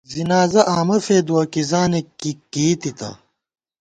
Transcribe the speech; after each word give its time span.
زِنازہ 0.11 0.61
آمہ 0.77 0.97
فېدُوَہ، 1.05 1.43
کِزانِک 1.53 2.07
کی 2.19 2.31
کېئی 2.51 2.73
تِتہ 2.81 3.09